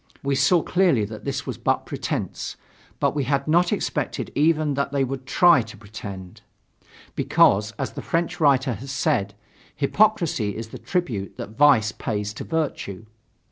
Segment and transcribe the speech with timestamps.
[0.23, 2.57] We saw clearly that this was but pretense;
[2.99, 6.41] but we had not expected even that they would try to pretend;
[7.15, 9.35] because, as the French writer has said,
[9.75, 13.05] hypocrisy is the tribute that vice pays to virtue.